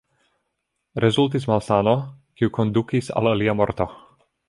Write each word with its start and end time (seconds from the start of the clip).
Rezultis 1.03 1.45
malsano, 1.53 1.95
kiu 2.41 2.53
kondukis 2.59 3.15
al 3.23 3.33
lia 3.43 3.59
morto. 3.63 3.93